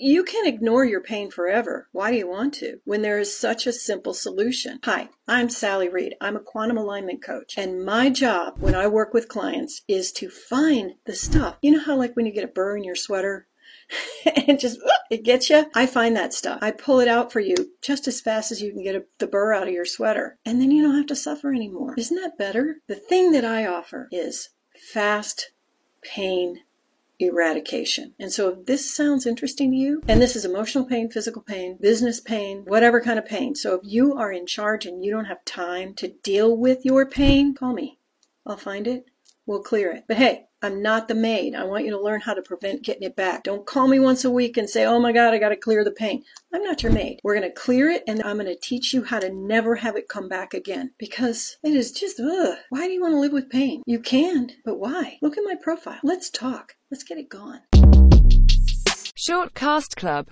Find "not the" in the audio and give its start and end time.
40.82-41.14